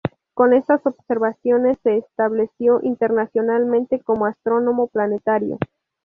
[0.33, 5.59] Con estas observaciones se estableció internacionalmente como astrónomo planetario.